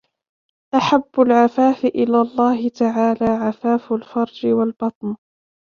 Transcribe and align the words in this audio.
أَحَبُّ 0.75 1.19
الْعَفَافِ 1.21 1.85
إلَى 1.85 2.21
اللَّهِ 2.21 2.69
تَعَالَى 2.69 3.25
عَفَافُ 3.29 3.93
الْفَرْجِ 3.93 4.45
وَالْبَطْنِ 4.45 5.15